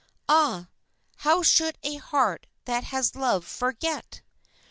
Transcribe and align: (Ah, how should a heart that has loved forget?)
(Ah, 0.27 0.67
how 1.17 1.43
should 1.43 1.77
a 1.83 1.97
heart 1.97 2.47
that 2.65 2.85
has 2.85 3.13
loved 3.15 3.47
forget?) 3.47 4.23